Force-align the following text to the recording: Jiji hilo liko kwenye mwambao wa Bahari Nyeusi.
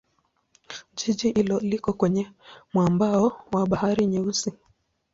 Jiji 0.95 1.31
hilo 1.31 1.59
liko 1.59 1.93
kwenye 1.93 2.31
mwambao 2.73 3.41
wa 3.51 3.67
Bahari 3.67 4.05
Nyeusi. 4.05 4.51